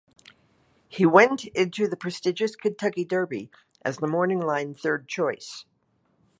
[0.89, 3.51] He went into the prestigious Kentucky Derby
[3.83, 5.65] as the morning line third choice.